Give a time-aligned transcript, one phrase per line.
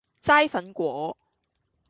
[0.23, 1.15] 齋粉果